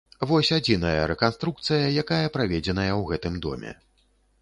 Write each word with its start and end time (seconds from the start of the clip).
Вось 0.29 0.49
адзіная 0.57 1.03
рэканструкцыя, 1.11 1.93
якая 2.05 2.25
праведзеная 2.39 2.91
ў 2.99 3.11
гэтым 3.15 3.41
доме. 3.49 3.81